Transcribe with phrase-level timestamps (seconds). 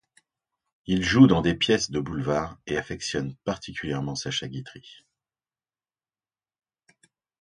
[0.87, 5.05] Il joue dans des pièces de boulevard et affectionne particulièrement Sacha Guitry.